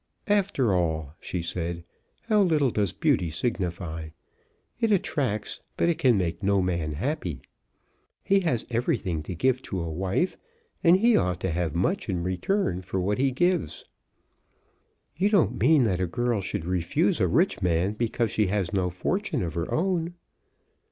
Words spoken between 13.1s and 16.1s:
he gives." "You don't mean that a